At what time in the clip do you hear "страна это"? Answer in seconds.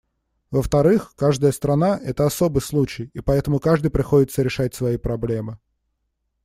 1.51-2.25